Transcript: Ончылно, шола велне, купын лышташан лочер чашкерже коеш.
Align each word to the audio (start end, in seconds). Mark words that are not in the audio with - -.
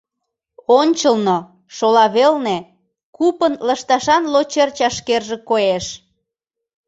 Ончылно, 0.79 1.37
шола 1.75 2.05
велне, 2.15 2.57
купын 3.15 3.53
лышташан 3.67 4.23
лочер 4.33 4.69
чашкерже 4.77 5.37
коеш. 5.49 5.85